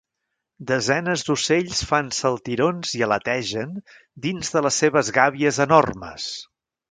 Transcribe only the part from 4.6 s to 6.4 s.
les seves gàbies enormes.